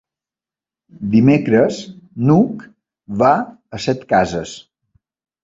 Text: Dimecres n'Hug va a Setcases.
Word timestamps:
Dimecres 1.15 1.81
n'Hug 2.31 2.65
va 3.21 3.31
a 3.79 3.83
Setcases. 3.87 4.57